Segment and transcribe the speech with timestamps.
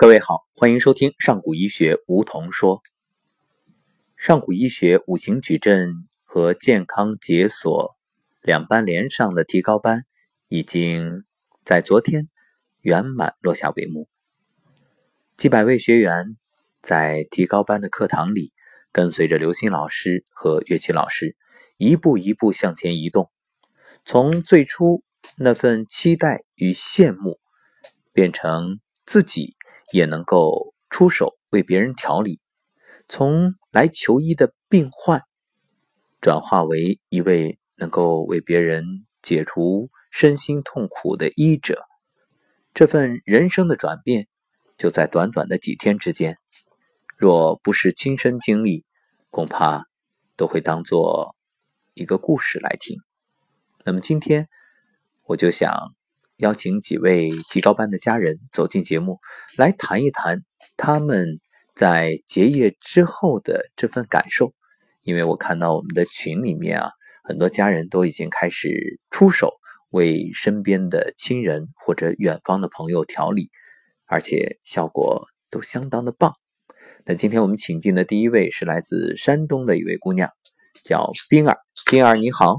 [0.00, 2.82] 各位好，欢迎收听上古医学梧桐说。
[4.16, 7.96] 上古医学五行矩阵和健康解锁
[8.40, 10.04] 两班连上的提高班，
[10.46, 11.24] 已经
[11.64, 12.28] 在昨天
[12.80, 14.08] 圆满落下帷幕。
[15.36, 16.36] 几百位学员
[16.80, 18.52] 在提高班的课堂里，
[18.92, 21.34] 跟随着刘鑫老师和岳琪老师，
[21.76, 23.32] 一步一步向前移动，
[24.04, 25.02] 从最初
[25.38, 27.40] 那份期待与羡慕，
[28.12, 29.57] 变成自己。
[29.92, 32.40] 也能够出手为别人调理，
[33.08, 35.20] 从来求医的病患，
[36.20, 41.84] 转化为一位能够为别人解除身心痛苦的医者，
[42.74, 44.28] 这份人生的转变，
[44.76, 46.38] 就在短短的几天之间。
[47.16, 48.84] 若不是亲身经历，
[49.30, 49.86] 恐怕
[50.36, 51.34] 都会当做
[51.94, 52.98] 一个故事来听。
[53.84, 54.48] 那么今天，
[55.24, 55.97] 我就想。
[56.38, 59.18] 邀请几位提高班的家人走进节目，
[59.56, 60.44] 来谈一谈
[60.76, 61.40] 他们
[61.74, 64.54] 在结业之后的这份感受。
[65.02, 66.90] 因为我看到我们的群里面啊，
[67.24, 69.54] 很多家人都已经开始出手
[69.90, 73.50] 为身边的亲人或者远方的朋友调理，
[74.06, 76.34] 而且效果都相当的棒。
[77.04, 80.30] 那今天我们请进的第一位是来自山东的一位姑娘，
[80.84, 81.58] 叫冰儿。
[81.90, 82.58] 冰儿你好。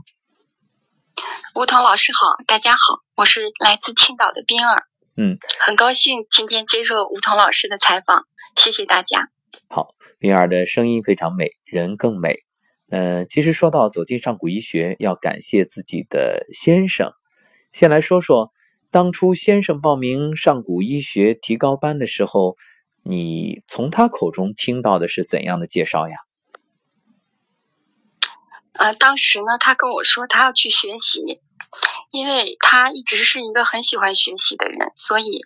[1.56, 2.78] 吴桐老师好，大家好，
[3.20, 4.86] 我是来自青岛的冰儿，
[5.18, 9.30] 嗯，很高兴今天接受吴桐老师的采访，谢谢大家。
[9.68, 12.46] 好，冰儿的声音非常美，人更美。
[12.90, 17.12] 呃，其实说到走进上古医学，要感谢自己的先生。
[17.74, 18.54] 先来说说
[18.90, 22.56] 当初先生报名上古医学提高班的时候，
[23.04, 26.16] 你从他口中听到的是怎样的介绍呀？
[28.72, 31.42] 呃，当时呢，他跟我说他要去学习。
[32.12, 35.42] 因为他一直是一个很喜欢学习的人，所以，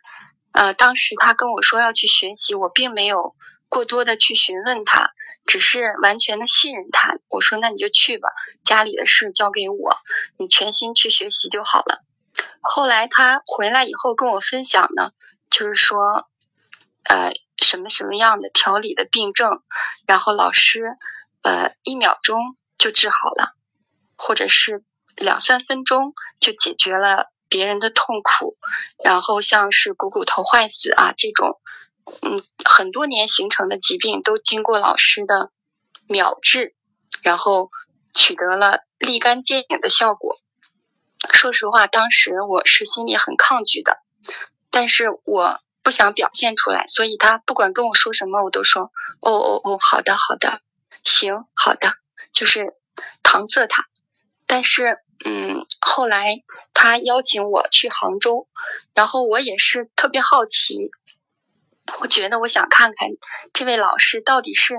[0.54, 3.36] 呃，当时他跟我说要去学习，我并没有
[3.68, 5.12] 过多的去询问他，
[5.46, 7.18] 只是完全的信任他。
[7.28, 8.30] 我说那你就去吧，
[8.64, 9.98] 家里的事交给我，
[10.38, 12.02] 你全心去学习就好了。
[12.62, 15.12] 后来他回来以后跟我分享呢，
[15.50, 16.30] 就是说，
[17.04, 19.62] 呃，什么什么样的调理的病症，
[20.08, 20.96] 然后老师，
[21.42, 23.54] 呃，一秒钟就治好了，
[24.16, 24.86] 或者是。
[25.16, 28.58] 两三分钟就解决了别人的痛苦，
[29.04, 31.60] 然后像是股骨头坏死啊这种，
[32.22, 35.52] 嗯，很多年形成的疾病都经过老师的
[36.08, 36.76] 秒治，
[37.22, 37.70] 然后
[38.14, 40.40] 取得了立竿见影的效果。
[41.32, 44.00] 说实话，当时我是心里很抗拒的，
[44.70, 48.92] 但是我不想表现出来，所以他不管跟我说什么，我都说
[49.22, 50.60] 哦哦哦，好的好的，
[51.04, 51.94] 行好的，
[52.34, 52.74] 就是
[53.24, 53.86] 搪塞他。
[54.54, 56.44] 但是，嗯，后来
[56.76, 58.48] 他邀请我去杭州，
[58.94, 60.92] 然后我也是特别好奇，
[62.00, 63.10] 我觉得我想看看
[63.52, 64.76] 这位老师到底是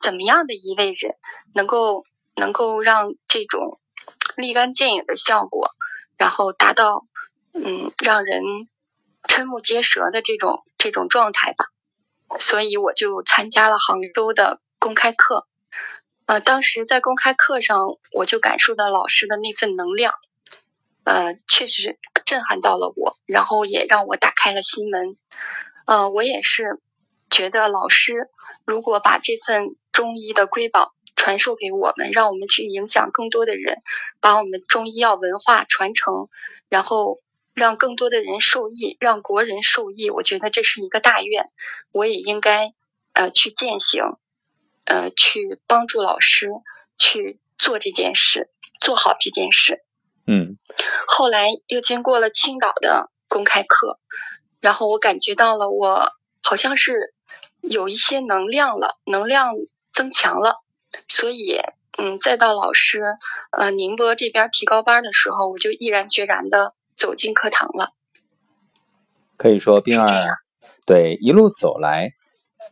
[0.00, 1.14] 怎么样的一位人，
[1.54, 3.78] 能够能够让这种
[4.34, 5.70] 立竿见影的效果，
[6.18, 7.06] 然后达到
[7.54, 8.42] 嗯让人
[9.22, 11.66] 瞠目结舌的这种这种状态吧。
[12.40, 15.46] 所以我就参加了杭州的公开课。
[16.26, 17.78] 呃，当时在公开课上，
[18.12, 20.14] 我就感受到老师的那份能量，
[21.04, 25.16] 呃，确实震撼到了我，然后也让我打开了心门。
[25.86, 26.80] 呃，我也是
[27.28, 28.28] 觉得老师
[28.64, 33.82] 如果把这份中医的瑰宝传授给我们，让我们去影响更多的人，
[34.20, 36.28] 把我们中医药文化传承，
[36.68, 37.18] 然后
[37.52, 41.50] 让更多的人受益，让国人受益，我觉得这是一个大愿，
[41.90, 42.72] 我也应该
[43.12, 44.02] 呃去践行。
[44.84, 46.48] 呃，去帮助老师
[46.98, 48.50] 去做这件事，
[48.80, 49.84] 做好这件事。
[50.26, 50.56] 嗯，
[51.06, 53.98] 后来又经过了青岛的公开课，
[54.60, 57.14] 然后我感觉到了，我好像是
[57.60, 59.54] 有一些能量了，能量
[59.92, 60.62] 增强了，
[61.08, 61.60] 所以，
[61.98, 63.02] 嗯，再到老师
[63.50, 67.92] 呃宁波这边提高班的时候，我就毅然决然的走进课堂了。
[69.36, 70.08] 可以说，冰儿
[70.86, 72.10] 对一路走来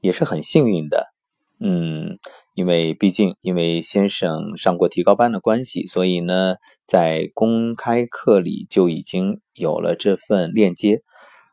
[0.00, 1.12] 也是很幸运的。
[1.62, 2.18] 嗯，
[2.54, 6.54] 因为毕竟因为先生上过提高班的关系，所以呢，
[6.86, 11.02] 在公开课里就已经有了这份链接，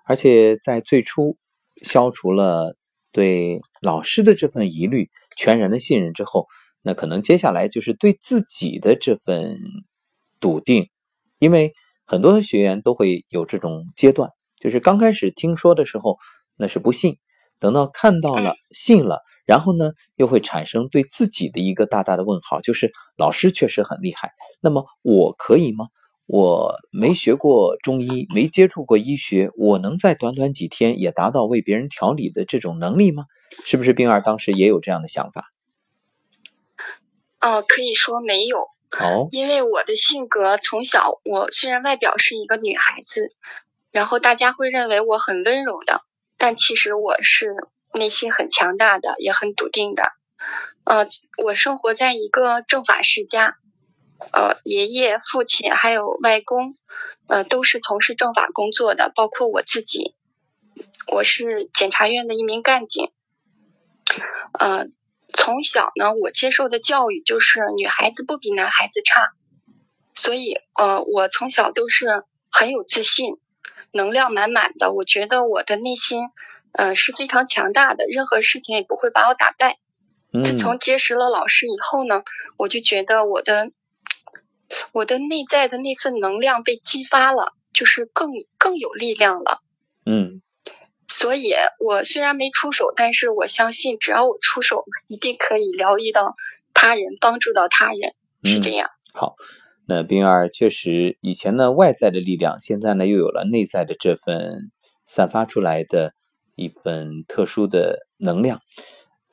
[0.05, 1.35] 而且在最初
[1.83, 2.77] 消除了
[3.11, 6.47] 对老师的这份疑虑，全然的信任之后，
[6.81, 9.57] 那可能接下来就是对自己的这份
[10.39, 10.87] 笃定，
[11.37, 11.73] 因为
[12.05, 16.17] 很多学员都会有这种阶段，就是刚开始听说的时候
[16.55, 17.17] 那是不信，
[17.59, 19.19] 等到看到了信了。
[19.47, 25.87] 然后呢，又会产生对自己的一个大大的问号，就是老师确实很厉害，那么我可以吗？
[26.27, 33.23] 我没学过中医，没接触过医学，我能在短短几天也达到为别人调理的这种能力吗？
[33.63, 35.49] 是不是冰儿当时也有这样的想法？
[37.39, 38.67] 呃，可以说没有。
[38.99, 43.33] 哦，因为我的性格从小，我虽然外表是一个女孩子，
[43.91, 46.01] 然后大家会认为我很温柔的，
[46.37, 47.53] 但其实我是
[47.97, 50.03] 内心很强大的，也很笃定的。
[50.85, 51.07] 呃，
[51.43, 53.57] 我生活在一个政法世家。
[54.31, 56.75] 呃，爷爷、父亲还有外公，
[57.27, 60.15] 呃，都是从事政法工作的，包括我自己，
[61.13, 63.11] 我是检察院的一名干警。
[64.57, 64.87] 呃，
[65.33, 69.21] 从小呢，我接受的教育就是女孩子不比男孩子差，
[70.15, 73.35] 所以呃，我从小都是很有自信，
[73.91, 74.93] 能量满满的。
[74.93, 76.29] 我觉得我的内心，
[76.77, 79.77] 呃，是非常强大的，任何事情也不会把我打败。
[80.43, 82.23] 自从结识了老师以后呢，
[82.57, 83.71] 我就觉得我的。
[84.91, 89.61] 我的内在的那份能量被激发了，就是更更有力量了。
[90.05, 90.41] 嗯，
[91.07, 96.35] 所以我虽然没出手，但是我相信，只要我出手，一定可以疗愈到
[96.73, 98.13] 他人，帮助到他人，
[98.43, 98.89] 是这样。
[99.13, 99.35] 好，
[99.87, 104.69] 那冰儿确实以前呢外在的力量，现在呢又有了内在的这份
[105.05, 106.13] 散发出来的
[106.57, 108.59] 一份特殊的能量，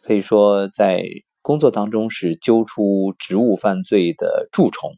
[0.02, 1.04] 可以说在
[1.42, 4.92] 工作当中是揪出职务犯罪的蛀虫。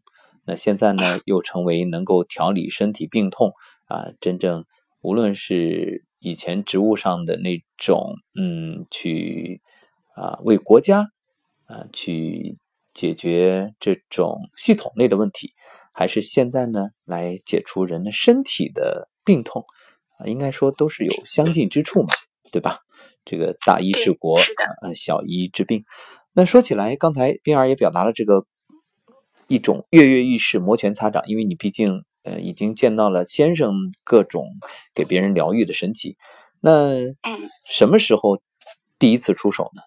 [0.45, 3.53] 那现在呢，又成为能够调理身体病痛
[3.87, 4.65] 啊，真正
[5.01, 9.61] 无论是以前职务上的那种，嗯，去
[10.15, 11.09] 啊为国家
[11.67, 12.59] 啊去
[12.95, 15.53] 解决这种系统类的问题，
[15.93, 19.65] 还是现在呢来解除人的身体的病痛
[20.19, 22.09] 啊，应该说都是有相近之处嘛，
[22.51, 22.81] 对吧？
[23.25, 24.39] 这个大医治国，
[24.83, 25.85] 呃，小医治病。
[26.33, 28.47] 那说起来，刚才冰儿也表达了这个。
[29.49, 33.73] 一种跃跃欲试、摩拳擦掌，因为你毕竟呃已经见到了先生
[34.03, 34.45] 各种
[34.93, 36.17] 给别人疗愈的神奇。
[36.59, 36.97] 那
[37.71, 38.43] 什么时候
[38.99, 39.83] 第一次出手呢？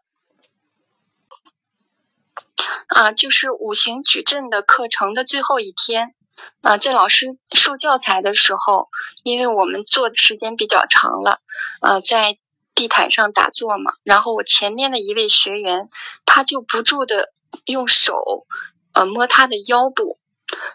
[2.88, 6.16] 啊，就是五行矩阵的课程的最后一天
[6.62, 8.90] 啊，在老师授教材的时候，
[9.24, 11.42] 因为我们坐的时间比较长了，
[11.82, 12.38] 呃，在
[12.76, 15.90] 地毯上打坐嘛，然后我前面的一位学员
[16.26, 17.34] 他就不住的
[17.66, 18.46] 用手。
[18.92, 20.18] 呃，摸他的腰部，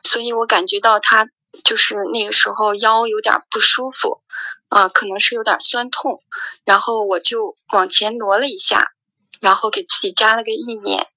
[0.05, 1.29] 所以我感觉到他
[1.65, 4.23] 就是那个时候腰有点不舒服，
[4.69, 6.23] 啊，可能是有点酸痛，
[6.65, 8.93] 然后我就往前挪了一下，
[9.41, 11.09] 然后给自己加了个意念，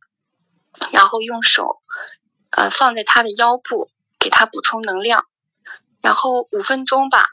[0.91, 1.83] 然后用手，
[2.49, 5.25] 呃，放在他的腰部，给他补充能量，
[6.01, 7.29] 然后五分钟吧，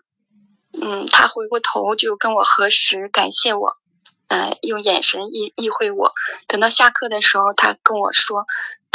[0.73, 3.77] 嗯，他回过头就跟我核实，感谢我，
[4.29, 6.13] 呃，用眼神意意会我，
[6.47, 8.47] 等到下课的时候，他跟我说。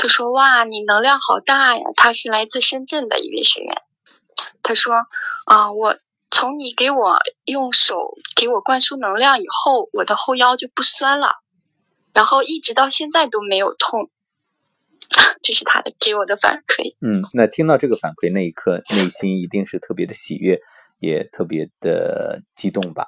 [0.01, 3.81] 他说：“哇，你能量好大呀！”他是来自深圳的一位学员。
[4.63, 4.95] 他说
[5.43, 5.97] ：“啊，我
[6.31, 11.27] 从你给我用手给我灌输能量以后，我的后腰就不酸了，
[12.13, 14.09] 然后一直到现在都没有痛。”
[15.41, 16.95] 这是他的给我的反馈。
[17.01, 20.59] 嗯，那听到这个反馈那一刻，内心一定是特别的喜悦，
[20.99, 23.05] 也特别的激动吧？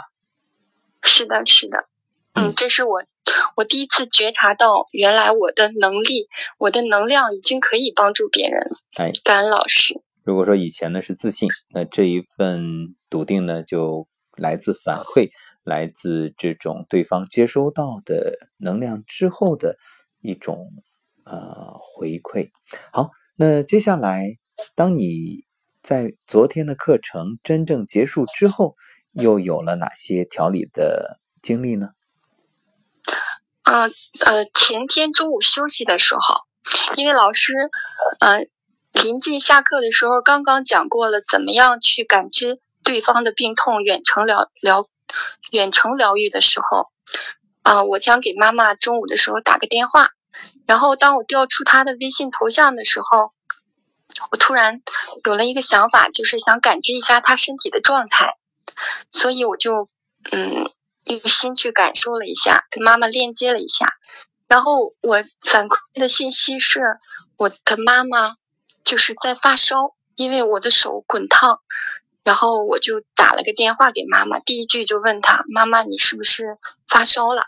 [1.04, 1.86] 是的，是的。
[2.34, 3.04] 嗯，这是我
[3.58, 8.70] 我第一次觉察到，原来我的能力，我的能量已经可以帮助别人。
[8.96, 10.02] 哎，感恩老师。
[10.24, 14.08] 如果说以前呢是自信，那这一份笃定呢就
[14.38, 15.30] 来自反馈，
[15.64, 19.78] 来自这种对方接收到的能量之后的
[20.22, 20.72] 一种
[21.32, 22.52] 呃回馈。
[22.92, 24.38] 好，那接下来，
[24.76, 25.46] 当你
[25.82, 28.76] 在昨天的课程真正结束之后，
[29.14, 31.92] 又有了哪些调理的经历呢？
[33.64, 33.94] 嗯
[34.26, 36.22] 呃，前天中午休息的时候，
[36.98, 37.54] 因为老师，
[38.20, 38.46] 呃，
[38.92, 44.88] 临近下课的时候刚刚讲过了怎么样去感知对方的病痛，远程疗疗，
[45.52, 46.90] 远程疗愈的时候，
[47.64, 50.10] 啊，我想给妈妈中午的时候打个电话，
[50.66, 53.32] 然后当我调出他的微信头像的时候，
[54.32, 54.82] 我突然
[55.26, 58.36] 有了一个想法，就是想感知一下他身体的状态，
[59.12, 59.90] 所以我就
[60.32, 60.72] 嗯。
[61.04, 63.88] 用心去感受了一下，跟妈妈链接了一下，
[64.48, 66.80] 然后我反馈的信息是，
[67.38, 68.36] 我的妈妈
[68.84, 71.60] 就是在发烧，因为我的手滚烫，
[72.24, 77.48] 然后我就打了个电话给妈妈，第一句就问她：“妈妈，你是不是发烧了？”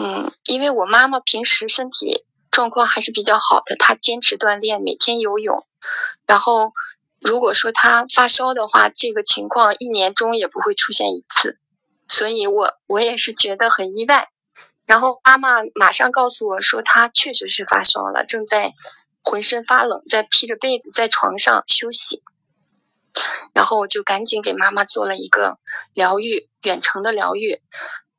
[0.00, 5.66] 嗯，因为我妈妈平时身体状况还是比较好的，她坚持锻炼，每天游泳，
[6.24, 6.72] 然后
[7.20, 11.58] 如果说她发烧的话，这个情况一年中也不会出现一次。
[12.06, 14.28] 所以，我我也是觉得很意外。
[14.86, 18.74] 然后妈妈马上告诉我说，她确实是发烧了，正在
[19.24, 22.22] 浑身发冷，在披着被子在床上休息。
[23.52, 25.58] 然后我就赶紧给妈妈做了一个
[25.92, 27.60] 疗愈，远程的疗愈。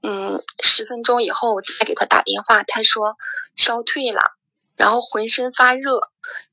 [0.01, 3.17] 嗯，十分钟以后我再给他打电话，他说
[3.55, 4.21] 烧退了，
[4.75, 5.99] 然后浑身发热，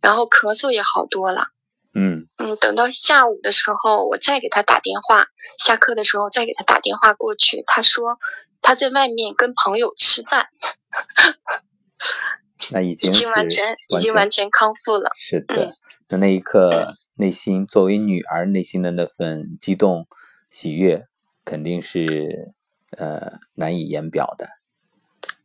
[0.00, 1.48] 然后咳嗽也好多了。
[1.94, 8.18] 嗯嗯，等到下午的时候，我再给他打电话，下课的时候再给他打电话过去，他说
[8.60, 10.48] 他在外面跟朋友吃饭。
[12.70, 15.10] 那已经已经完全已经完全康复了。
[15.14, 15.76] 是的，
[16.08, 20.06] 那那一刻内心作为女儿内心的那份激动
[20.50, 21.06] 喜悦，
[21.44, 22.54] 肯定是
[22.96, 24.48] 呃难以言表的。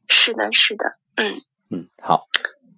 [0.08, 0.84] 是的，是的，
[1.15, 2.27] 嗯嗯，好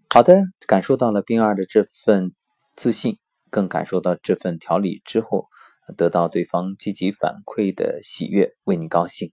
[0.09, 2.33] 好的，感受到了冰二的这份
[2.75, 3.17] 自信，
[3.49, 5.47] 更感受到这份调理之后
[5.97, 9.31] 得到对方积极反馈的喜悦，为你高兴。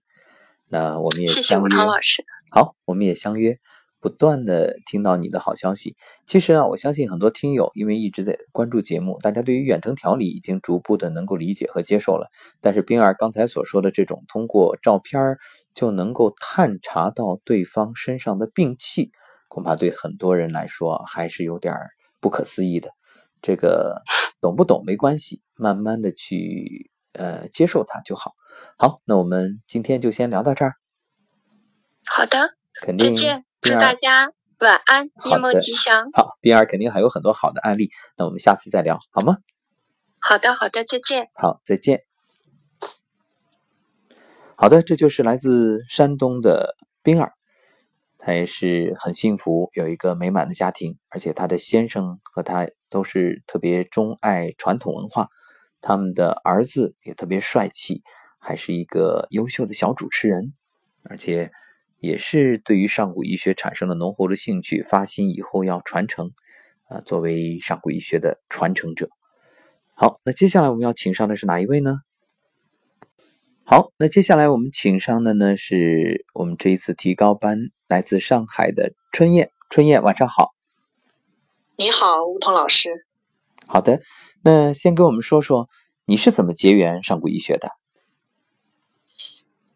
[0.67, 2.23] 那我们也谢谢吴涛老师。
[2.49, 3.59] 好，我们也相约。
[4.01, 12.29] 不断的听到你的好消息，其实啊，我相信很多听友因为一直在关注节目，大家对于远程调理已经逐步的能够理解和接受了。
[12.59, 15.37] 但是冰儿刚才所说的这种通过照片
[15.75, 19.11] 就能够探查到对方身上的病气，
[19.47, 21.75] 恐怕对很多人来说还是有点
[22.19, 22.89] 不可思议的。
[23.41, 24.01] 这个
[24.41, 28.33] 懂不懂没关系，慢慢的去呃接受它就好。
[28.77, 30.73] 好，那我们今天就先聊到这儿。
[32.05, 33.13] 好的，肯定。
[33.15, 33.50] 再见。
[33.61, 36.09] 祝大家晚安，夜梦吉祥。
[36.13, 39.37] 好，冰儿肯定还有很多好的案例，那我们下次再聊，好吗？
[40.19, 41.29] 好的，好的，再见。
[41.35, 42.03] 好，再见。
[44.55, 47.33] 好的，这就是来自山东的冰儿，
[48.17, 55.27] 她也是很幸福，有一个美满的家庭，而且她的先生和她都是特别钟爱传统文化，
[55.81, 58.01] 他们的儿子也特别帅气，
[58.39, 60.51] 还是一个优秀的小主持人，
[61.03, 61.51] 而且。
[62.01, 66.31] 也是对于上古医学产生了浓厚的兴趣，发心以后要传承，
[66.89, 69.07] 啊，作为上古医学的传承者。
[69.93, 71.99] 好，那接下来我们要请上的是哪一位呢？
[73.63, 79.51] 好，那接下来我们请上的呢是我们这一次提高班来自上海的春燕。
[79.69, 80.55] 春燕，晚上好。
[81.77, 82.89] 你好，吴彤老师。
[83.67, 84.01] 好的，
[84.43, 85.67] 那先给我们说说
[86.05, 87.69] 你是怎么结缘上古医学的？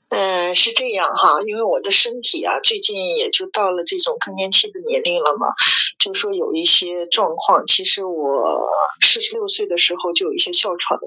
[0.10, 5.48] 嗯，是这样哈，因为我的身体啊，最近也就到了这种更年期的年龄了嘛，
[6.00, 7.66] 就说有一些状况。
[7.66, 8.70] 其实我
[9.02, 10.98] 四十六岁的时候就有一些哮喘，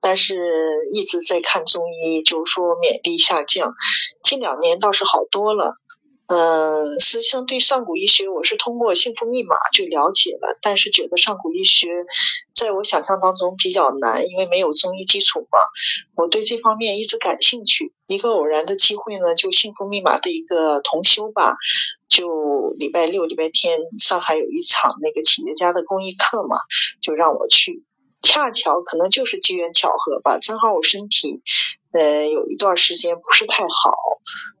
[0.00, 3.74] 但是一直在看中医，就说免疫力下降。
[4.22, 5.74] 近两年倒是好多了。
[6.28, 11.88] 嗯，实际上对上古医学，我是通过幸福密码就了解了，但是觉得上古医学
[12.54, 15.58] 在我想象当中比较难，因为没有中医基础嘛。
[16.16, 21.56] 我对这方面一直感兴趣，一个偶然的机会呢，就幸福密码的一个同修吧，
[22.10, 26.58] 就礼拜六、礼拜天上海有一场那个企业家的公益课嘛，
[27.00, 27.84] 就让我去。
[28.20, 31.40] 恰巧可能就是机缘巧合吧，正好我身体，
[31.92, 33.94] 呃，有一段时间不是太好。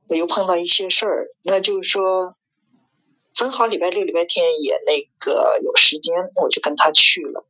[0.08, 2.34] 我又碰到一些事儿，那就是说，
[3.34, 7.44] 正好礼拜六、礼拜天也那个有时间，我就跟他去了。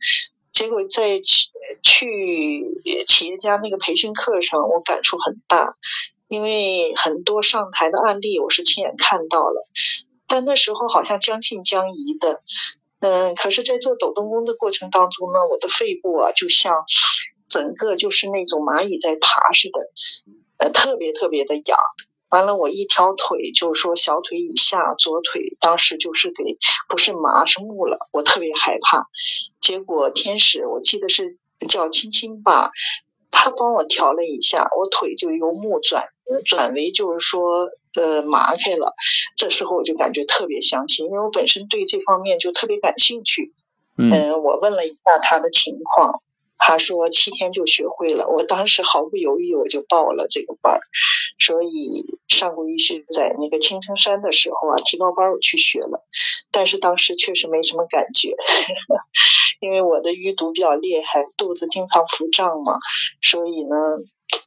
[0.52, 1.50] 结果在去
[1.82, 5.76] 去企业家那个培训课上，我感触很大，
[6.26, 9.68] 因为很多上台的案例我是亲眼看到了，
[10.26, 12.42] 但那时候好像将信将疑的。
[13.00, 16.74] 嗯，可是，在做抖动功的过程当中呢，我的肺部啊，就像
[17.48, 19.78] 整个就是那种蚂蚁在爬似的，
[20.58, 21.78] 呃，特别特别的痒。
[22.30, 26.58] 完了，我一条腿，就是说小腿以下，左腿当时就是给
[26.88, 29.06] 不是麻是木了，我特别害怕。
[29.60, 32.70] 结果天使，我记得是叫青青吧，
[33.30, 36.04] 他帮我调了一下，我腿就由木转
[36.44, 38.94] 转为就是说呃麻开了。
[39.36, 43.54] 这时候我就感觉特别相信，因为我本身对这方面就特别感兴趣。
[43.96, 46.22] 嗯，我问了一下他的情况。
[46.58, 50.80] 他说七天就学会了，我当时毫不犹豫我就报了这个班儿，
[51.38, 56.04] 所以上过医学在那个青城山的时候啊，提高班我去学了，
[56.50, 58.34] 但是当时确实没什么感觉，
[59.60, 62.74] 因为我的淤毒比较厉害，肚子经常腹胀嘛，
[63.22, 63.76] 所以呢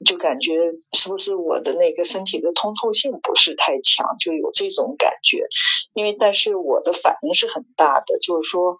[0.05, 5.45] 就感觉是不是我的那个身体的通透性不是太强，就有这种感觉，
[5.93, 8.77] 因为但是我的反应是很大的，就是说。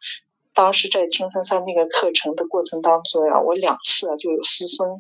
[0.53, 4.99] 当时在青城山那个课程的过程当中呀，我两次啊就有失声，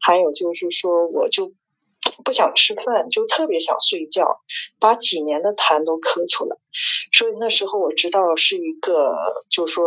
[0.00, 1.52] 还有就是说我就
[2.24, 4.40] 不想吃饭，就特别想睡觉，
[4.78, 6.56] 把几年的痰都咳出来。
[7.12, 9.14] 所以那时候我知道是一个，
[9.50, 9.84] 就是说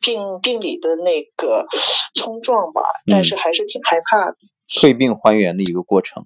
[0.00, 1.66] 病病理的那个
[2.14, 4.36] 冲撞吧，但是还是挺害怕的。
[4.68, 6.24] 退病还原的一个过程。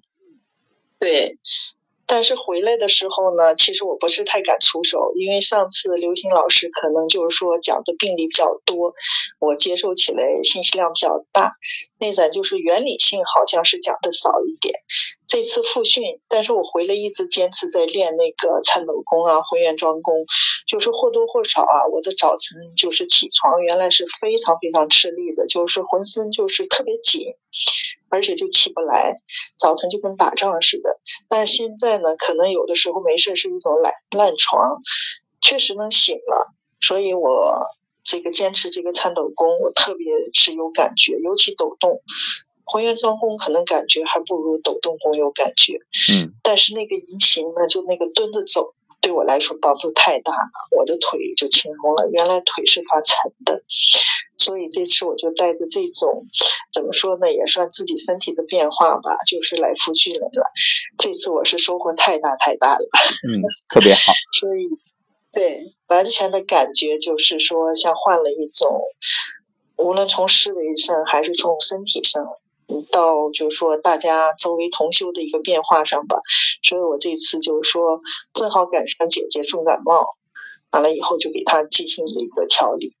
[0.99, 1.37] 对。
[2.09, 8.95] 但是回来的时候呢，其实我不是太敢出手，因为上次刘星老师可能就是说讲的病例比较多，
[9.37, 11.53] 我接受起来信息量比较大。
[11.99, 14.73] 内在就是原理性好像是讲的少一点。
[15.27, 20.25] 这次复训，但是我回来一直坚持在练那个颤抖功啊、混元桩功，
[20.67, 27.21] 就是或多或少啊，我的早晨就是起床原来是非常非常吃力的，就是浑身就是特别紧。
[28.11, 29.21] 而且就起不来，
[29.59, 30.99] 早晨就跟打仗似的。
[31.27, 34.79] 但是现在呢，可能有的时候没事是一种懒烂床，
[35.41, 36.51] 确实能醒了。
[36.81, 37.53] 所以我
[38.03, 42.01] 这个坚持这个颤抖功，我特别是有感觉，尤其抖动。
[42.65, 45.73] 浑圆桩功可能感觉还不如抖动功有感觉。
[46.11, 46.33] 嗯。
[46.43, 48.73] 但是那个移形呢，就那个蹲着走。
[49.01, 52.09] 对我来说帮助太大了，我的腿就轻松了。
[52.11, 53.63] 原来腿是发沉的，
[54.37, 56.27] 所以这次我就带着这种，
[56.73, 60.51] 怎么说呢，也算自己身体的变化吧，就是来复训来了。
[60.97, 62.85] 这次我是收获太大太大了，
[63.31, 63.39] 嗯，
[63.69, 64.11] 特别好。
[64.37, 64.67] 所以，
[65.31, 68.81] 对，完全的感觉就是说，像换了一种，
[69.77, 72.23] 无论从思维上还是从身体上。
[72.91, 76.21] 到就是说大家周围同修的一个变化上吧，
[76.61, 77.99] 所以我这次就是说
[78.31, 80.05] 正好赶上姐姐重感冒，
[80.69, 82.91] 完了以后就给她进行了一个调理。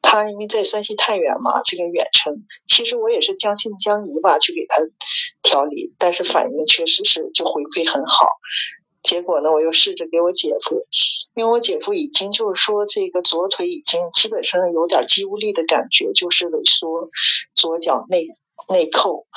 [0.00, 4.76] 她因为在山西太原嘛，这个远程，其实我也是将信将疑吧，去给她
[5.42, 8.28] 调理，但是反应确实是就回馈很好。
[9.06, 10.84] 结果呢，我又试着给我姐夫，
[11.34, 17.08] 因为我姐夫已经就是说这个左腿已经基本上有点肌无力的感觉，就是萎缩，
[17.54, 18.26] 左脚内。
[18.68, 19.28] 内扣，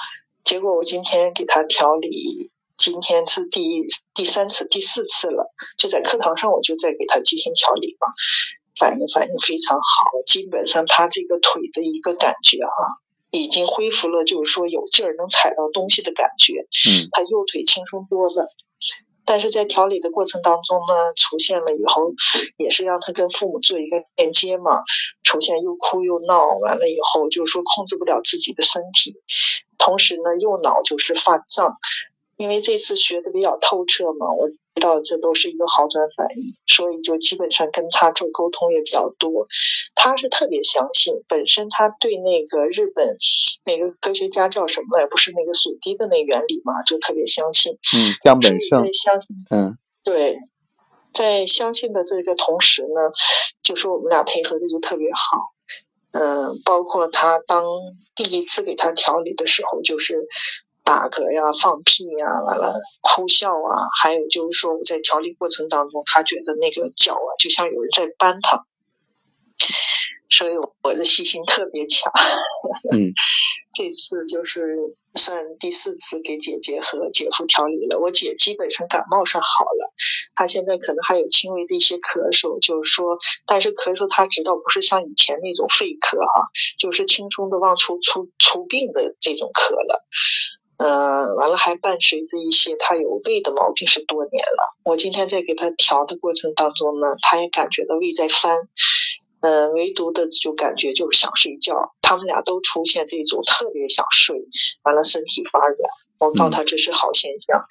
[0.44, 3.86] 结果我今天给他调理，今天是第
[4.16, 8.08] 第三次、第四次了，就在课堂上我就在给他进行调理嘛，
[8.80, 9.84] 反应反应非常好，
[10.26, 12.82] 基本上他这个腿的一个感觉啊，
[13.30, 18.50] 已经恢复了，就是说有劲儿能踩到东西的感觉，嗯，他右腿轻松多了。
[19.30, 22.12] 但是在调理的过程当中呢，出现了以后，
[22.58, 24.82] 也是让他跟父母做一个链接嘛，
[25.22, 29.14] 出现又哭又闹，完了以后就是说控制不了自己的身体，
[29.78, 31.78] 同时呢右脑就是发胀，
[32.38, 34.50] 因为这次学的比较透彻嘛，我。
[34.80, 39.48] 知道这都是一个好转反应，所以就基本上跟他做沟通也比较多。
[39.94, 43.18] 他是特别相信，本身他对那个日本
[43.66, 47.74] 那个科学家叫什么来，不是那个水滴的那原理嘛，就特别相信。
[47.74, 48.94] 嗯，江本胜。
[48.94, 49.36] 相信。
[49.52, 50.40] 嗯，对，
[51.14, 53.12] 在相信的这个同时呢，
[53.62, 55.20] 就说我们俩配合的就特别好。
[56.12, 57.64] 嗯，包括他当
[58.16, 60.28] 第一次给他调理的时候，就是。
[60.90, 68.66] 打嗝呀，放屁呀，完了哭笑啊，还有就是说我在调理过程当中，他觉得那个脚啊，就像有人在扳他，
[70.32, 72.12] 所以我的细心特别强。
[72.92, 73.14] 嗯，
[73.78, 78.00] 这次就是算第四次给姐姐和姐夫调理了。
[78.00, 79.94] 我姐基本上感冒上好了，
[80.34, 86.50] 她现在可能还有轻微的一些咳嗽，就是说，但是咳嗽她知道不是像以前那种肺咳啊，
[86.80, 90.04] 就是轻松的往出出出病的这种咳了。
[90.80, 94.78] 嗯，完了还伴随着一些他有胃的毛病是多年了。
[94.86, 98.58] 我今天在给他调的过程当中呢，他也感觉到胃在翻，
[99.42, 101.94] 嗯，唯独的就感觉就是想睡觉。
[102.02, 104.38] 他们俩都出现这种特别想睡，
[104.84, 105.78] 完了身体发软。
[106.18, 107.66] 我告诉他这是好现象。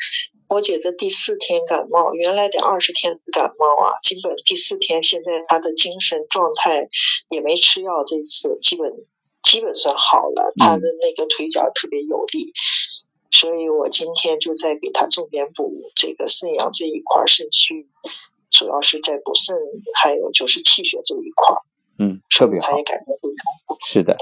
[0.49, 6.89] 我姐这第四天感冒，原来得二十天感冒啊，基本第四天现在他的精神状态
[7.31, 8.93] 也没吃药，这次基本
[9.49, 12.53] 基本算好了，他的那个腿脚特别有力。
[13.31, 17.89] 所以我今天就在给他重点补这个肾阳这一块肾虚，
[18.51, 19.57] 主要是在补肾，
[19.95, 21.57] 还有就是气血这一块。
[21.99, 22.71] 嗯，特别好。
[22.71, 23.77] 他也感觉非常好。
[23.87, 24.17] 是的，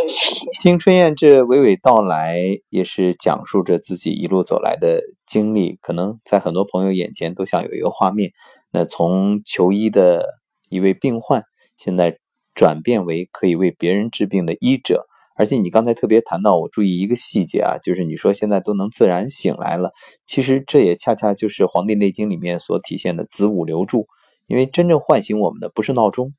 [0.60, 5.76] 听春燕这娓娓道来，也是讲述着自己一路走来的经历。
[5.82, 8.30] 可能在很多朋友眼前都想有一个画面，
[8.70, 10.24] 那从求医的
[10.68, 11.42] 一位病患，
[11.76, 12.18] 现在
[12.54, 15.05] 转变为可以为别人治病的医者。
[15.36, 19.92] 而且你刚才特别谈到，我注意一个细节啊，就是你说现在都能自然醒来了，
[20.26, 24.06] 其实这也恰恰就是《黄帝内经》里面所体现的子午流注。
[24.46, 26.32] 因为真正唤醒我们的不是闹钟，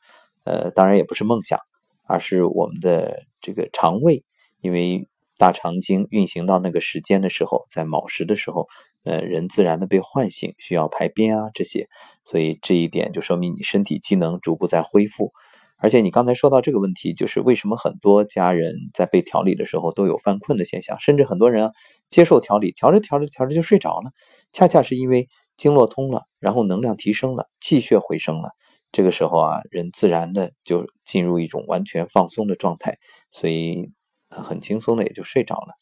[0.45, 1.59] 呃，当然也不是梦想，
[2.07, 4.23] 而是我们的这个肠胃。
[4.61, 5.07] 因为
[5.37, 8.65] 大肠经运行到那个时间的时候，在卯时的时候，
[9.03, 11.87] 呃，人自然的被唤醒，需要排便啊这些，
[12.23, 15.33] 所以这一点就说明你身体机能逐步在恢复。
[15.77, 21.71] 而且你刚才说到这个问题，就是为什么很多家人在被调理的时候都有犯困的现象，甚至很多人
[22.09, 24.11] 接受调理，调着调着调着就睡着了，
[24.51, 28.49] 恰恰是因为经络通了，然后能量提升了，气血回升了，
[28.91, 32.97] 这个时候啊，人自然的就进入一种完全放松的状态，
[33.31, 33.89] 所以
[34.29, 35.73] 很轻松的也就睡着了。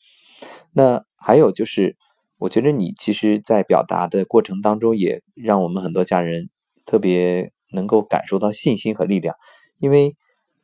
[0.71, 1.95] 那还有就是。
[2.37, 6.49] 我觉得你其实，在表达的过程当中，也让我们很多家人
[6.85, 9.37] 特别能够感受到信心和力量，
[9.79, 10.15] 因为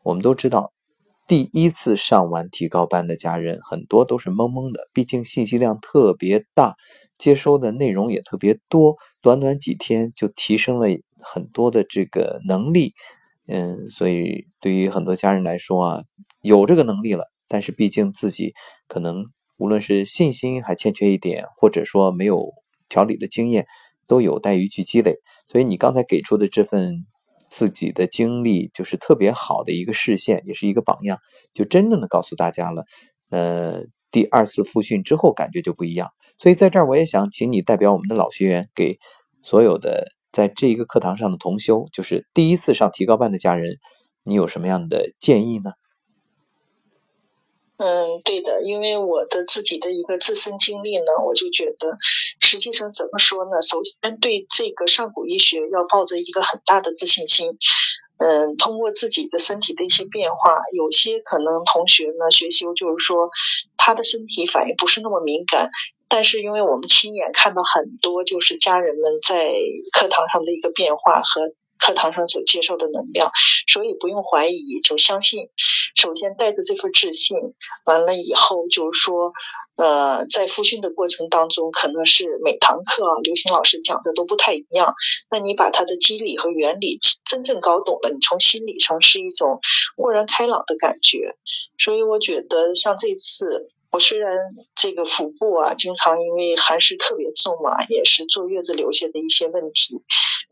[0.03, 0.71] 我们都知道，
[1.27, 6.75] 第一次上完提高班的家人很多都是懵懵的，毕竟信息量特别大，
[7.17, 10.87] 接收的内容也特别多，短短几天就提升了
[11.19, 12.93] 很多的这个能力，
[13.47, 16.03] 嗯，所以对于很多家人来说啊，
[16.41, 18.53] 有这个能力了，但是毕竟自己
[18.87, 19.25] 可能。
[19.57, 22.51] 无论是信心还欠缺一点，或者说没有
[22.89, 23.67] 调理的经验，
[24.07, 25.17] 都有待于去积累。
[25.49, 27.05] 所以你刚才给出的这份
[27.51, 31.19] 自己的经历，就是特别好的一个视线，也是一个榜样，
[31.53, 32.85] 就真正的告诉大家了。
[33.29, 36.09] 呃，第二次复训之后感觉就不一样。
[36.37, 38.97] 所以在这儿，我也想请你代表我们的老学员，给
[39.43, 43.75] 所有的在这一个课堂上的同修，就是第一次上提高班的家人，
[44.23, 45.71] 你有什么样的建议呢？
[47.81, 51.97] 嗯，对的，因为我的自己的一个自身经历呢，我就觉得，
[52.39, 53.59] 实际上怎么说呢？
[53.63, 57.57] 首先对这个上古医学要抱着一个很大的自信心。
[58.19, 63.31] 嗯，通过自己的身体的一些变化，有些可能同学呢学习就是说，
[63.77, 65.71] 他的身体反应不是那么敏感，
[66.07, 69.55] 但是因为我们亲眼看到很多就是家人们在
[69.91, 71.51] 课堂上的一个变化和。
[71.81, 73.31] 课堂上所接受的能量，
[73.67, 75.49] 所以不用怀疑，就相信。
[75.95, 77.37] 首先带着这份自信，
[77.85, 79.33] 完了以后就是说，
[79.75, 84.93] 呃，在复训的过程当中，可能是每堂课啊刘星老师讲的都不太一样。
[85.29, 89.59] 那你把它的机理和原理真正搞懂了，你从心理上是一种
[89.97, 91.35] 豁然开朗的感觉。
[91.77, 93.71] 所以我觉得像这次。
[93.91, 94.37] 我虽然
[94.73, 100.01] 这个腹部啊，经常因为寒湿特别重嘛，也是坐月子留下的一些问题，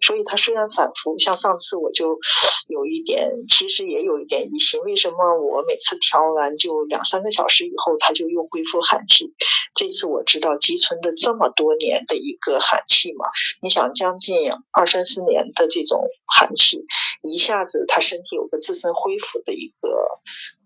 [0.02, 2.19] 所以它虽然反复，像上次我就
[2.67, 9.34] 有一点，其实也有一点疑心，为什么我每次调完就两三个小时以后，它就又恢复寒气？
[9.73, 13.25] 这次我知道积存的这么多年的一个寒气嘛，
[13.62, 16.86] 你想将近二三十年的这种寒气，
[17.23, 20.08] 一下子他身体有个自身恢复的一个。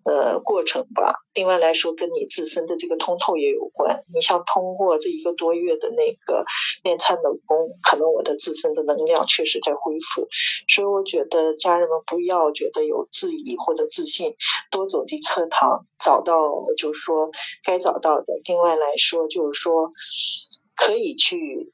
[0.05, 1.13] 呃，过程吧。
[1.33, 4.03] 另外来说，跟你自身的这个通透也有关。
[4.13, 6.45] 你像通过这一个多月的那个
[6.83, 10.27] 练参的功，可能我的自身的能量确实在恢复。
[10.67, 14.35] 所以我觉得家人们不要觉得有质疑或者自信，
[14.69, 17.31] 多走进课堂，找到就是说
[17.63, 18.25] 该找到的。
[18.45, 19.91] 另外来说，就是说
[20.75, 21.73] 可以去。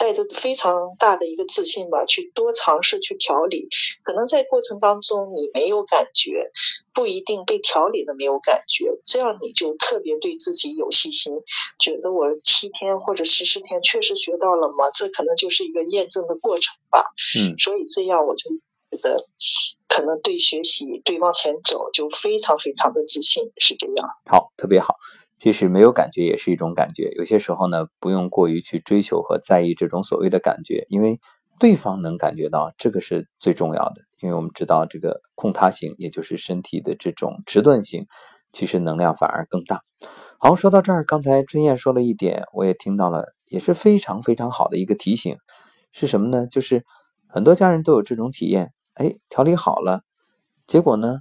[0.00, 3.68] 带着非常大的一个自信吧，去多尝试去调理，
[4.02, 6.50] 可能在过程当中你没有感觉，
[6.94, 11.34] 不一定被调理的没有感觉，这样你就特别对自己有信心，
[11.78, 14.90] 觉得我七天或者十四天确实学到了吗？
[14.94, 17.04] 这可能就是一个验证的过程吧。
[17.38, 18.48] 嗯，所以这样我就
[18.90, 19.26] 觉得，
[19.86, 24.08] 可能对学习对往前走就非常非常的自信，是这样。
[24.24, 24.96] 好，特别好。
[25.40, 27.10] 即使没有感觉，也是一种感觉。
[27.16, 31.18] 有些时候呢，不用过于去追求和在意这种所谓的感觉，因为
[31.58, 34.02] 对方能感觉到，这个是最重要的。
[34.20, 38.06] 因为我们知道，这个控他型，也就是身体的这种迟钝性，
[38.52, 39.80] 其实能量反而更大。
[40.38, 45.38] 好，说到这儿，刚才春燕说了一点，我也听到了，也是非常非常好的一个提醒，
[45.90, 46.46] 是什么呢？
[46.46, 46.84] 就是
[47.26, 50.02] 很多家人都有这种体验，哎，调理好了，
[50.66, 51.20] 结果呢，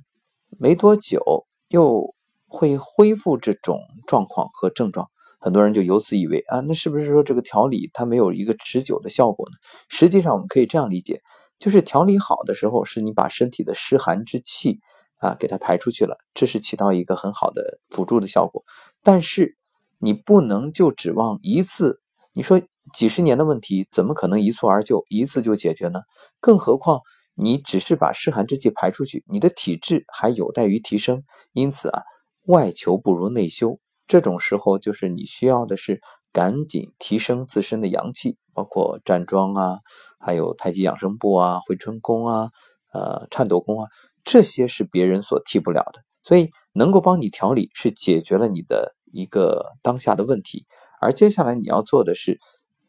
[0.60, 2.13] 没多久又。
[2.49, 5.07] 会恢复这种状况和症状，
[5.39, 9.55] 很多人就由此以为啊，那是不是说这个调理它没有一个持久的效果呢？
[9.88, 11.21] 实际上，我们可以这样理解，
[11.59, 14.79] 就是调理好的时候，是你把身体的湿寒之气
[15.19, 18.63] 啊给它排出去了，这是起到一个很好的辅助的效果。
[19.03, 19.55] 但是
[19.99, 22.01] 你不能就指望一次，
[22.33, 22.59] 你说
[22.93, 26.01] 几十年的问题怎么可能一蹴而就，一次就解决呢？
[26.39, 27.01] 更何况
[27.35, 32.01] 你只是把湿寒之气排出去，你的体质还有待于提升，因此啊。
[32.45, 39.80] 外求不如内修，这种时候就是你需要的是赶紧提升自身的阳气，包括站桩啊，
[40.19, 42.49] 还有太极养生步啊、回春功啊、
[42.93, 43.89] 呃颤抖功啊，
[44.23, 46.04] 这些是别人所替不了的。
[46.21, 50.65] 所以能够帮你调理，是解决了你的一个当下的问题。
[50.99, 52.39] 而接下来你要做的是，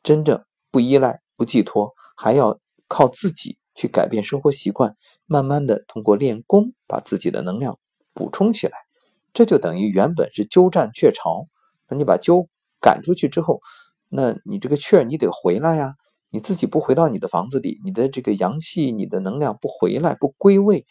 [0.02, 2.58] 真正不依赖、不寄托，还要
[2.88, 7.78] 靠自己去改变生活习惯，慢慢的通过练功，把自己的能量
[8.12, 8.78] 补充起来。
[9.32, 11.46] 这就等于原本是鸠占鹊巢，
[11.88, 12.48] 那你把鸠
[12.80, 13.60] 赶出去之后，
[14.08, 15.94] 那你这个雀你得回来呀，
[16.30, 20.86] 你自己不回到你的房子里，你的这个阳气、你的能量不回来、不归位，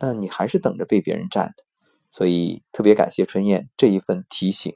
[0.00, 1.64] 那你还是等着被别人占的。
[2.10, 4.74] 所以特别感谢春燕这一份提醒。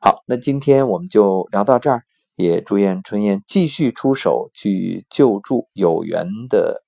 [0.00, 2.02] 好，那今天我们就聊到这儿，
[2.36, 6.84] 也祝愿春燕继续出手去救助有缘的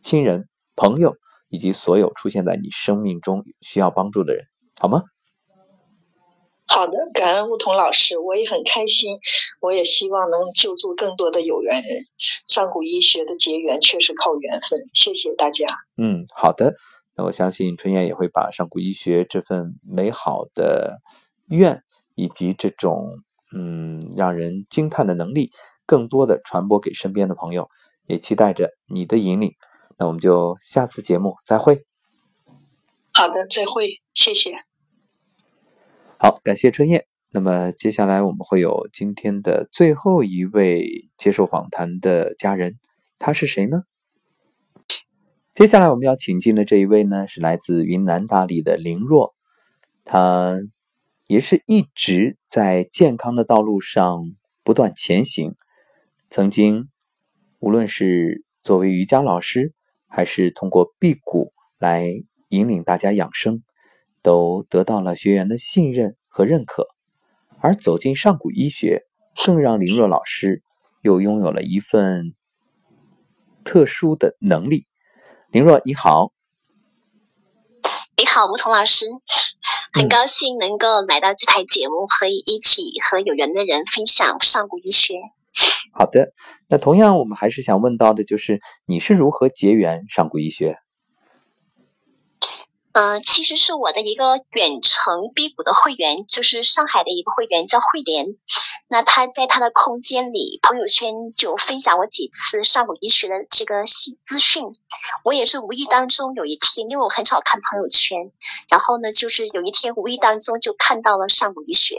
[0.00, 1.16] 亲人、朋友
[1.48, 4.44] 以及所有出现在你生命中需要帮助的人。
[4.78, 5.02] 好吗？
[6.66, 9.18] 好的，感恩梧桐老师，我也很开心，
[9.60, 12.02] 我也希望能救助更多的有缘人。
[12.48, 15.68] 上古医学的结缘确实靠缘分，谢谢大家。
[15.96, 16.74] 嗯，好的，
[17.16, 21.00] 那我相信春燕也会把上古医学这份美好的
[21.48, 21.84] 愿
[22.16, 23.18] 以及这种
[23.54, 25.52] 嗯让人惊叹的能力，
[25.86, 27.68] 更多的传播给身边的朋友，
[28.06, 29.52] 也期待着你的引领。
[29.98, 31.84] 那我们就下次节目再会。
[33.16, 34.56] 好的，再会，谢谢。
[36.18, 37.06] 好，感谢春燕。
[37.30, 42.80] 那么接下来我们会有今天的最后一位接受访谈的家人，
[43.20, 43.82] 他是谁呢？
[45.52, 49.36] 接下来我们要请进的这一位呢，是来自云南大理的林若，
[50.04, 50.56] 他
[51.28, 55.54] 也是一直在健康的道路上不断前行。
[56.28, 56.88] 曾经，
[57.60, 59.72] 无论是作为瑜伽老师，
[60.08, 62.24] 还是通过辟谷来
[62.54, 63.62] 引领大家养生。
[64.22, 66.86] 都得到了学员的信任和认可，
[67.60, 69.02] 而走进上古医学，
[69.44, 70.62] 更让林若老师
[71.02, 72.34] 又拥有了一份
[73.64, 74.86] 特殊的能力。
[75.50, 76.32] 林若，你好！
[78.16, 79.04] 你好，梧桐老师，
[79.92, 85.16] 很高兴能够来到这台节目，可以一起和有缘的人分享上古医学。
[85.92, 86.32] 好的，
[86.70, 90.78] 那同样我们还是想问到的就是，你是如何结缘上古医学？
[92.94, 98.26] 嗯，其实是我的一个远程辟谷的会员，就是上海的一个会员叫慧莲。
[98.86, 104.62] 那他在他的空间里朋友圈就分享我几次上古医学的这个新资讯。
[105.24, 108.30] 我也是无意当中有一天，因为我很少看朋友圈，
[108.70, 111.96] 然后呢，就是有一天无意当中就看到了上古医学。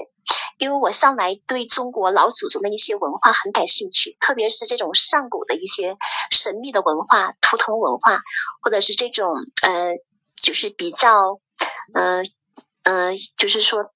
[0.59, 5.97] 因为我向来对中国老祖宗的一些文化很感兴趣，特别是这种上古的一些
[6.31, 8.21] 神秘的文化、图腾文化，
[8.61, 9.27] 或者是这种
[9.61, 9.95] 呃。
[10.41, 11.39] 就是比较，
[11.93, 12.25] 嗯
[12.83, 13.91] 嗯，就是说，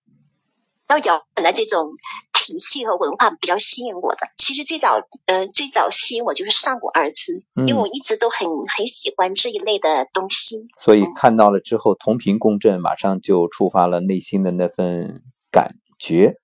[0.88, 1.92] 要遥远的这种
[2.34, 4.30] 体系和文化比较吸引我的。
[4.38, 10.68] 其实最早，嗯，最早吸引我就是上古二字，因为我一直都很很喜欢这一类的东西。
[10.80, 15.22] 所以看到了之后，同频共振，马上就触发了内心的那份
[15.52, 16.36] 感觉，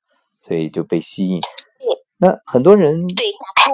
[0.41, 1.41] 所以就被吸引。
[2.17, 3.71] 那很多人对打开，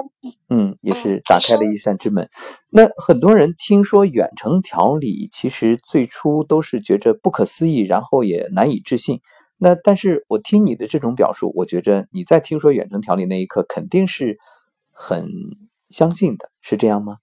[0.48, 2.28] 嗯，也是打开了一扇之门。
[2.70, 9.20] 那很多人听说远程调理，其实最初都是觉着不可思议，然后也难以置信。
[9.58, 14.38] 那但是我听你的这种表述，我觉着你在听说远程调理那一刻，肯定是
[14.90, 15.28] 很
[15.90, 17.18] 相信的，是这样吗？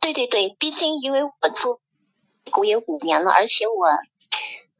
[0.00, 1.80] 对对对，毕竟因为我做
[2.44, 3.86] 辟谷也五年了，而且我，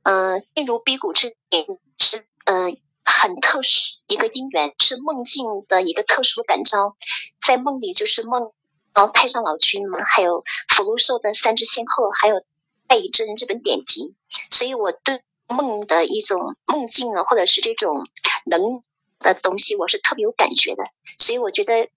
[0.03, 1.65] 嗯，进入辟谷之前
[1.97, 2.77] 是嗯。
[3.05, 6.97] 很特殊一个因缘，是梦境的一个特殊感召，
[7.41, 8.53] 在梦里就是梦
[8.93, 12.43] 到太上老君嘛，还有福禄寿的三支仙鹤，还有
[12.89, 14.15] 太乙真人这本典籍，
[14.51, 18.09] 所以我对梦的一种梦境啊，或者是这种
[18.47, 18.83] 能
[19.21, 20.85] 的东西，我是特别有感觉的，
[21.19, 21.91] 所以我觉得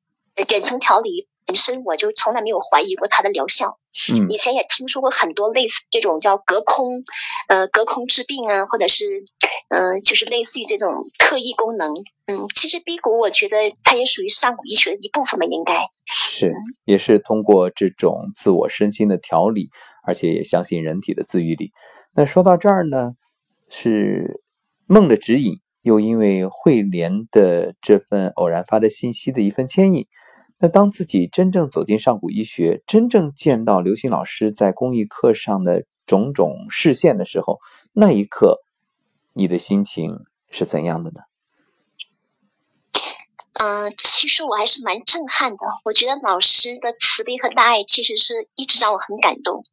[0.49, 1.27] 远程调理。
[1.47, 3.79] 本身我就从来没有怀疑过它的疗效，
[4.13, 7.05] 嗯，以前也听说过很多类似这种叫隔空，
[7.47, 9.05] 呃，隔空治病啊，或者是，
[9.69, 11.93] 嗯，就是类似于这种特异功能，
[12.25, 15.87] 嗯，其实辟谷我觉得它也属于上古医学的一部分吧，应该
[16.29, 19.69] 是，也是通过这种自我身心的调理，
[20.05, 21.71] 而且也相信人体的自愈力。
[22.13, 23.13] 那说到这儿呢，
[23.69, 24.41] 是
[24.85, 30.07] 梦的指引，又因为慧莲的这份偶然发的信息的一份牵引。
[30.59, 37.59] 那当自己真正走进上古医学，真正见到刘星老师在公益课上的种种视线的时候，
[37.93, 38.61] 那一刻，
[39.33, 41.21] 你的心情是怎样的呢？
[43.59, 45.57] 嗯，其实我还是蛮震撼的。
[45.83, 49.63] 我觉得老师的慈悲和大爱，其实是一直让我很感动。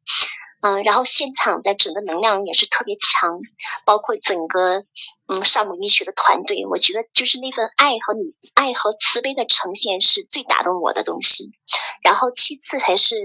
[0.65, 3.39] 嗯，然后现场的整个能量也是特别强，
[3.85, 4.83] 包括整个
[5.27, 11.51] 嗯上古医学的团队，我觉得就是那份爱和你爱和慈悲的呈现是最打动我的东西。
[12.01, 13.15] 然后其次还是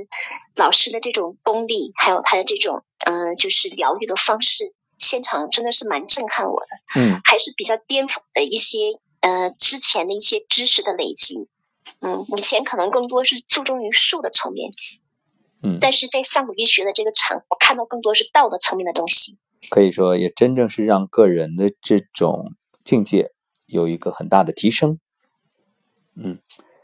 [0.54, 7.00] 老师的这种功力，还有他的这种嗯就是疗愈的方式，现场真的是蛮震撼我的。
[7.00, 8.78] 嗯，还是比较颠覆的一些
[9.20, 11.48] 呃之前的一些知识的累积。
[12.02, 14.72] 嗯，以前可能更多是注重于术的层面。
[15.62, 19.38] 嗯，但是在上古医学的这个场，我看到更多是道德层面的东西。
[19.68, 23.32] 可以说，也真正是让个人的这种境界
[23.66, 24.98] 有一个很大的提升。
[26.16, 26.38] 嗯，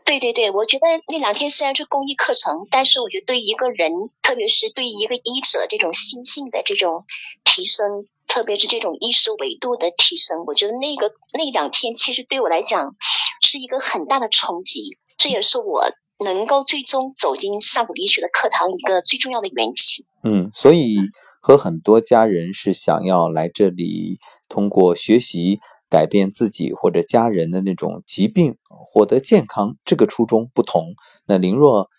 [0.05, 7.07] 对对对，我觉得那两天虽然是公益课程，但是我觉得对一个人，特别是对一个医者这种心性的这种
[7.45, 12.95] 提升，特别是这种意识维度的提升，我觉得那个那两天其实对我来讲
[13.43, 14.99] 是一个很大的冲击。
[15.17, 15.83] 这也是我。
[16.25, 20.07] 能够最终走进上古医学的课堂，一个最重要的缘起。
[20.25, 20.97] 嗯，所以
[21.41, 30.95] 和很多家人是想要来这里通过学习改变自己或者家人的那种疾病，获得健康，这个初衷不同。
[31.27, 31.91] 那林若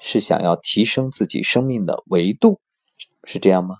[0.00, 2.60] 是想要提升自己生命的维度，
[3.24, 3.76] 是这样吗？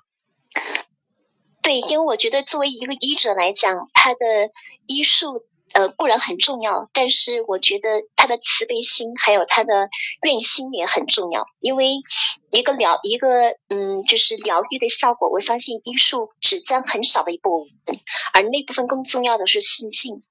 [1.63, 4.19] 对，因为我觉得作为一个医者来讲，他的
[4.87, 5.43] 医术。
[5.77, 9.91] 呃，固然很重要，但是我觉得他的慈悲心还有他的
[10.23, 11.45] 愿心也很重要。
[11.61, 12.01] 因为
[12.51, 18.01] 一个疗一个嗯，就是疗愈的效果，我相信医术只占很少的一部分，
[18.33, 20.23] 而那部分更重要的是心性。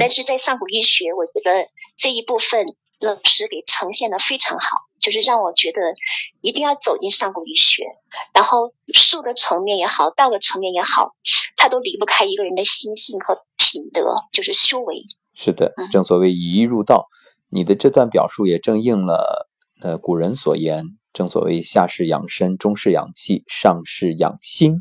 [0.00, 2.66] 但是在上古医学，我觉得这一部分
[2.98, 4.87] 老师给呈现的非常好。
[5.00, 5.80] 就是让我觉得
[6.40, 7.84] 一定要走进上古医学，
[8.34, 11.14] 然后术的层面也好，道的层面也好，
[11.56, 14.96] 它都离不开一个人的心性和品德，就是修为。
[15.34, 17.06] 是的，正所谓以医入道，
[17.50, 19.48] 你的这段表述也正应了
[19.80, 24.78] 呃古人所言，正所谓下士养身，中士养气，上士养心。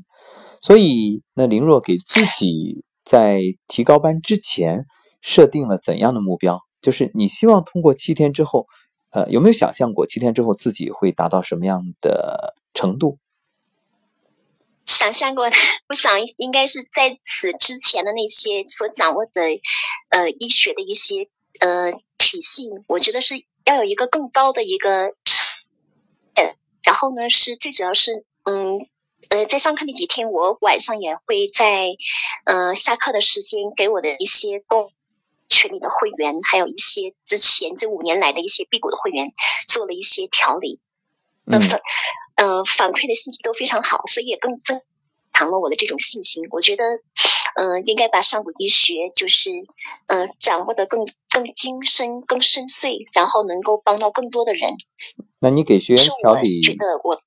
[0.62, 4.86] 所以，那林若给自己在提高班之前
[5.22, 6.60] 设定了怎样的目标？
[6.82, 8.66] 就是你希望通过七天之后。
[9.12, 13.18] 呃，有没有想象过七天之后自己会达到什么样的程度？
[14.86, 15.46] 想象过，
[15.90, 19.42] 我想应该是在此之前的那些所掌握的
[20.10, 21.28] 呃医学的一些
[21.60, 25.14] 呃体系，我觉得是要有一个更高的一个，
[26.36, 28.88] 呃，然后呢是最主要是嗯
[29.30, 31.90] 呃在上课那几天，我晚上也会在
[32.46, 34.94] 呃下课的时间给我的一些工。
[35.50, 39.32] 群里的会员，还有一些之前这五年来的一些辟谷的会员，
[39.68, 40.80] 做了一些调理，
[41.46, 41.82] 那反
[42.36, 44.82] 呃反馈的信息都非常好，所以也更增
[45.34, 46.44] 强了我的这种信心。
[46.52, 46.84] 我觉得，
[47.56, 49.52] 嗯，应该把上古医学就是
[50.08, 54.74] 嗯掌握的更更精深、更深邃，然后能够帮到更多的人。
[55.40, 56.62] 那你给学员调理？
[56.62, 57.22] 觉得我，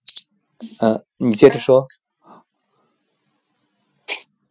[0.80, 1.86] 嗯，你接着说。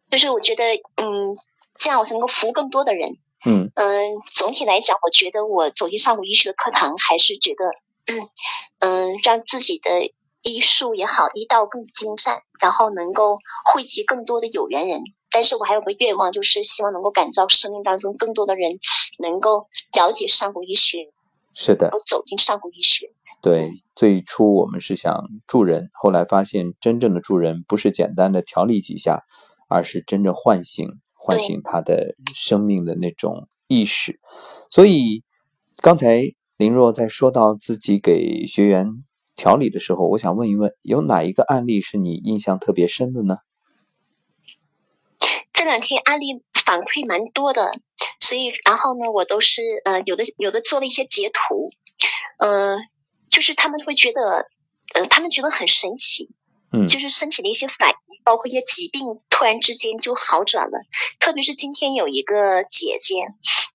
[0.10, 0.64] 就是我觉得，
[0.96, 1.38] 嗯，
[1.76, 3.18] 这样我才能够服务更多的人。
[3.46, 7.66] 嗯嗯，总体来讲，我觉得我走进上古医学的课堂，还是觉得，
[8.80, 15.02] 嗯，让自己的医术也好，医道更精湛，然后能够汇集更多的有缘人。
[15.32, 18.80] 但是我还有个愿望，就是希望能够感召生命当中更多的人
[19.20, 21.12] 能够了解上古医学。
[21.54, 23.12] 是的，走进上古医学。
[23.42, 29.24] 对，最初我们是想助人，后来发现真正的助人不是简单的调理几下，
[29.70, 30.86] 而是真正唤醒。
[31.22, 34.20] 唤醒他的生命的那种意识，
[34.70, 35.24] 所以
[35.82, 39.04] 刚才林若在说到自己给学员
[39.36, 43.38] 调理的时候，我想问一问，有哪一个案例是你印象特别深的呢？
[45.52, 47.74] 这两天案例反馈蛮多的，
[48.22, 51.70] 所以然后呢，我都是呃有的有的做了一些截图，
[52.40, 52.78] 呃，
[53.30, 54.48] 就是他们会觉得，
[54.94, 56.30] 呃，他们觉得很神奇，
[56.72, 57.94] 嗯，就是身体的一些反。
[58.24, 60.80] 包括一些疾病突然之间就好转了，
[61.20, 63.16] 特别是今天有一个姐姐，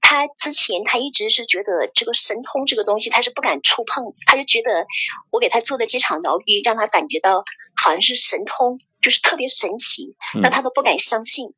[0.00, 4.87] 她之前她一直是觉得这个神通这个东西她是不敢触碰，她就觉得
[5.30, 11.54] 我给她做的这场疗愈让她感觉到好像是神通，就是特别神奇，那她都不敢相信。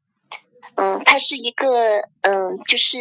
[0.77, 2.99] 嗯，她是一个嗯，就是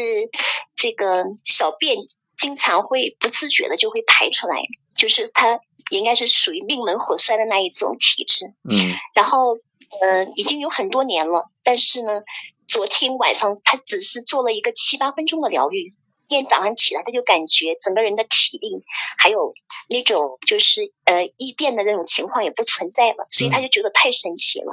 [0.76, 1.98] 这个小便
[2.36, 4.58] 经常会不自觉的就会排出来，
[4.96, 5.60] 就是她
[5.92, 8.46] 应该是属于命门火衰的那一种体质。
[8.70, 9.56] 嗯，然后。
[10.02, 12.22] 呃，已经有很多年了，但是呢，
[12.68, 15.94] 昨天晚上他只是做了一个七八分钟的疗愈，
[16.28, 18.84] 今天早上起来他就感觉整个人的体力
[19.18, 19.54] 还有
[19.90, 24.72] 那种就是呃异变的那种情况也不存在了，所以他就觉得太神奇了。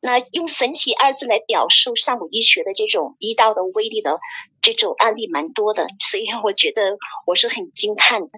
[0.00, 4.20] 那用“神奇”二字来表述上古医学的这种医道的威力的
[4.60, 8.28] 这种案例蛮多的，所以我觉得我是很惊叹的。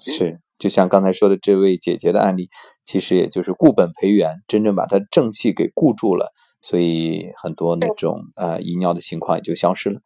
[0.00, 0.40] 是。
[0.58, 2.48] 就像刚才说的这位姐姐的案例，
[2.84, 10.00] 其实也就是固本培元，真正把它正气给固住了，所以很多那种呃遗尿的情况也就消失了。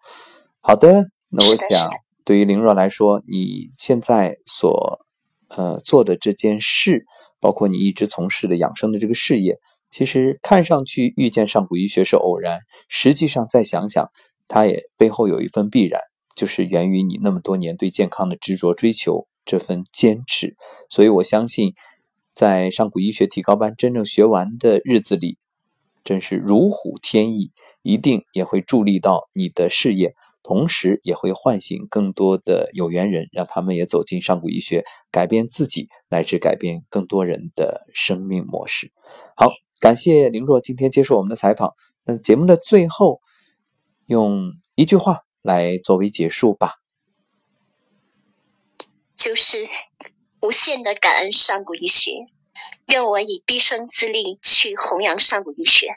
[0.60, 1.90] 好的，那我想
[2.24, 5.00] 对于林若来说，你现在所
[5.48, 7.04] 呃做的这件事，
[7.40, 9.58] 包括你一直从事的养生的这个事业，
[9.90, 14.10] 其实看上去遇见上古医学是偶然，实际上再想想，
[14.48, 16.00] 它也背后有一份必然，
[16.34, 19.26] 就是源于你那么多年对健康的执着追求。
[19.48, 20.56] 这份坚持，
[20.90, 21.72] 所以我相信，
[22.37, 25.38] 在上古医学提高班真正学完的日子里，
[26.05, 27.50] 真是如虎添翼，
[27.81, 38.92] 一定也会助力到你的事业，同时也会唤醒更多的有缘人，让他们也走进上古医学，改变自己，乃至改变更多人的生命模式。
[39.35, 39.50] 好，
[39.81, 41.73] 感谢林若今天接受我们的采访。
[42.04, 43.23] 那节目的最后，
[44.04, 46.75] 用一句话来作为结束吧。
[49.15, 49.65] 就是
[50.42, 52.10] 无限的感恩上古医学，
[52.87, 55.88] 愿我以毕生之力去弘扬上古医学。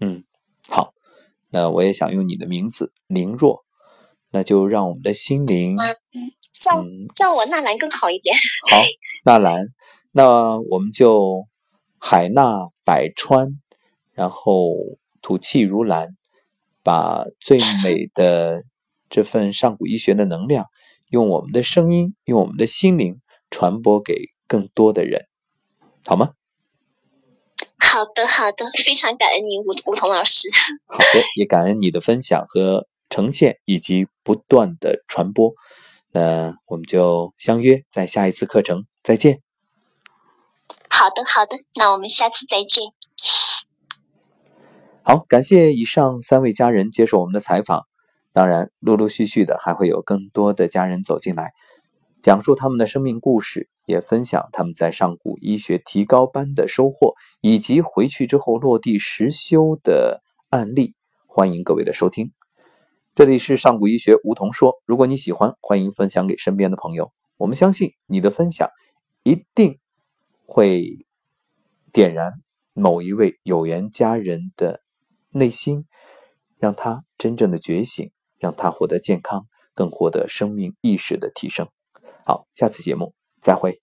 [0.00, 0.24] 嗯，
[0.68, 0.92] 好，
[1.50, 3.64] 那我也想用你的名字林若，
[4.30, 5.76] 那就让我们的心灵，
[6.52, 6.84] 叫
[7.14, 8.36] 叫我纳兰更好一点。
[8.70, 8.76] 好，
[9.24, 9.66] 纳兰，
[10.12, 11.46] 那我们就
[11.98, 13.58] 海纳百川，
[14.12, 14.74] 然后
[15.20, 16.16] 吐气如兰，
[16.82, 18.62] 把最美的
[19.10, 20.66] 这份上古医学的能量，
[21.08, 23.20] 用我们的声音，用我们的心灵
[23.50, 25.26] 传播给更多的人。
[26.08, 26.30] 好吗？
[27.78, 30.48] 好的，好的， 非常感恩你，吴吴彤老师。
[30.86, 35.52] 好的，也感恩你的分享和呈现，以及不断的传播。
[36.12, 39.42] 那我们就相约在下一次课程再见。
[40.88, 42.84] 好的，好的，那我们下次再见。
[45.02, 47.86] 好，感谢以上三位家人接受我们的采访。
[48.32, 51.52] 当然，陆陆续续的还会有更多的家人走进来，
[52.20, 53.68] 讲述他们的生命故事。
[53.88, 60.94] 也分享他们在上古医学提高班的收获，以及回去之后落地实修的案例。
[61.26, 62.32] 欢迎各位的收听，
[63.14, 64.74] 这里是上古医学梧桐说。
[64.84, 67.12] 如果你喜欢，欢迎分享给身边的朋友。
[67.38, 68.68] 我们相信你的分享
[69.22, 69.78] 一定
[70.44, 71.06] 会
[71.90, 72.34] 点燃
[72.74, 74.82] 某一位有缘家人的
[75.30, 75.86] 内心，
[76.58, 81.70] 让他真正的觉醒，让他获得健康，更获得生命意识的提升。
[82.28, 83.14] 好，下次节目。
[83.40, 83.80] 再会。